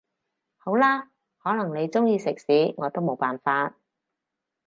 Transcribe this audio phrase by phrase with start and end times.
[0.57, 3.75] 好啦，可能你鍾意食屎我都冇辦法